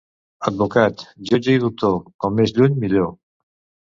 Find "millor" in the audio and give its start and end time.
2.85-3.13